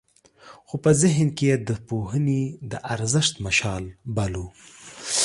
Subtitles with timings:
[0.67, 3.83] خو په ذهن کې یې د پوهې د ارزښت مشال
[4.15, 4.45] بل و.